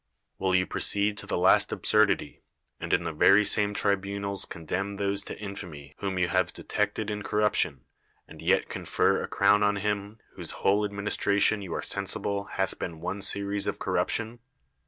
[0.39, 2.41] Will you i)roceed to the last absurdity,
[2.79, 7.11] and in the very same tribunals con demn those to infamy whom you have (h^tected
[7.11, 7.85] in corruption;
[8.27, 12.99] and yet confer a crown on him whose whole administration you are sensible hath been
[12.99, 14.39] one series of corrui)tion?